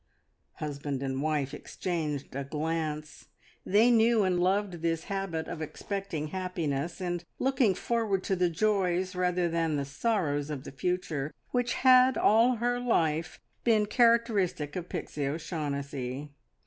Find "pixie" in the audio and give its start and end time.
14.89-15.27